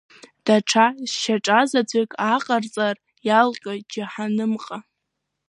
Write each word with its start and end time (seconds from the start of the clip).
Даҽа 0.45 0.85
шьаҿазаҵәык 1.19 2.11
ааҟарҵар, 2.25 2.95
иалҟьоит 3.27 3.85
џьаҳанымҟа. 3.93 4.77